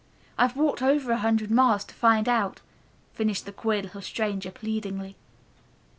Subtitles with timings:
[0.35, 2.61] I've walked over a hundred miles to find out,"
[3.13, 5.15] finished the queer little stranger pleadingly.